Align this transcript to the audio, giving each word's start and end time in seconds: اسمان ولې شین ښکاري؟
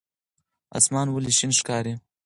اسمان 0.77 1.07
ولې 1.09 1.31
شین 1.37 1.51
ښکاري؟ 1.59 1.93